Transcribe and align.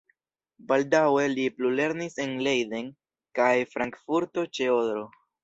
Baldaŭe 0.69 1.25
li 1.33 1.45
plulernis 1.57 2.17
en 2.25 2.33
Leiden 2.47 2.89
kaj 3.41 3.51
Frankfurto 3.75 4.49
ĉe 4.59 4.73
Odro. 4.81 5.07